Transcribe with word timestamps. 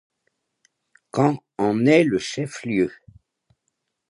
Caen 1.13 1.37
en 1.59 1.85
est 1.85 2.03
le 2.03 2.17
chef-lieu. 2.17 2.91